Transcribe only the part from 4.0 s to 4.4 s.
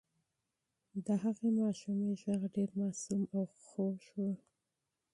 و.